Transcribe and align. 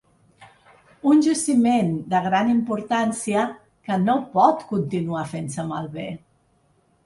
Un 1.11 1.19
jaciment 1.27 1.91
de 2.15 2.21
gran 2.29 2.49
importància 2.55 3.45
que 3.91 4.01
no 4.09 4.19
pot 4.35 4.67
continuar 4.75 5.31
fent-se 5.37 5.71
malbé. 5.73 6.11